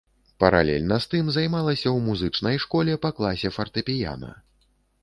Паралельна 0.43 0.97
з 1.03 1.11
тым 1.11 1.29
займалася 1.35 1.83
ў 1.83 1.97
музычнай 2.09 2.57
школе 2.65 2.99
па 3.05 3.09
класе 3.21 3.57
фартэпіяна. 3.59 4.35